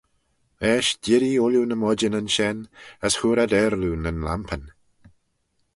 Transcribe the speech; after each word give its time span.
Eisht 0.69 0.95
dirree 1.07 1.41
ooilley 1.43 1.67
ny 1.67 1.77
moidjynyn 1.81 2.31
shen, 2.35 2.59
as 3.05 3.13
hooar 3.19 3.39
ad 3.43 3.51
aarloo 3.59 3.95
nyn 4.03 4.19
lampyn. 4.27 4.63